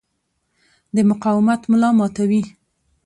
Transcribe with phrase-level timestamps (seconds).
[0.95, 2.43] د مقاومت ملا ماتوي.